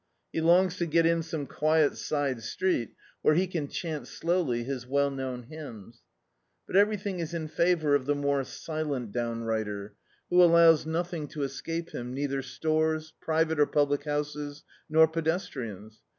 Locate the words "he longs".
0.33-0.77